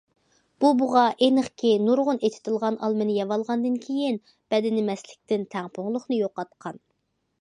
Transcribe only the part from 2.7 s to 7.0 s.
ئالمىنى يەۋالغاندىن كېيىن، بەدىنى مەستلىكتىن تەڭپۇڭلۇقنى يوقاتقان.